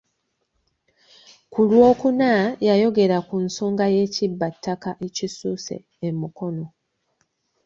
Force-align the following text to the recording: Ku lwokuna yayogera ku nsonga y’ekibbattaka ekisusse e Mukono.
Ku 1.51 1.59
lwokuna 1.69 2.31
yayogera 2.67 3.17
ku 3.27 3.35
nsonga 3.45 3.85
y’ekibbattaka 3.95 4.89
ekisusse 5.07 5.75
e 6.07 6.09
Mukono. 6.19 6.65